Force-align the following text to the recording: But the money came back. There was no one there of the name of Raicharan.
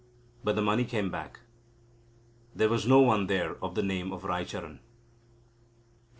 But 0.43 0.55
the 0.55 0.63
money 0.63 0.83
came 0.83 1.11
back. 1.11 1.41
There 2.55 2.69
was 2.69 2.87
no 2.87 3.01
one 3.01 3.27
there 3.27 3.63
of 3.63 3.75
the 3.75 3.83
name 3.83 4.11
of 4.11 4.23
Raicharan. 4.23 4.79